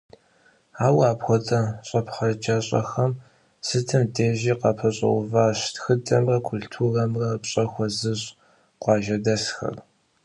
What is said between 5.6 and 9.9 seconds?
тхыдэмрэ культурэмрэ пщӀэ хуэзыщӀ къуажэдэсхэр.